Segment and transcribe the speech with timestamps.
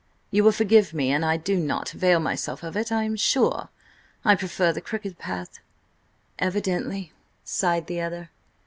[0.31, 3.69] You will forgive me an I do not avail myself of it, I am sure.
[4.25, 5.59] I prefer the crooked path."
[6.39, 7.11] "Evidently,"
[7.45, 8.31] sighed the other.